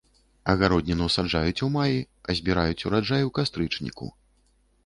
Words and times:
Агародніну 0.53 1.07
саджаюць 1.15 1.63
у 1.69 1.69
маі, 1.77 1.99
а 2.27 2.39
збіраюць 2.39 2.81
ураджай 2.89 3.29
у 3.29 3.33
кастрычніку. 3.37 4.13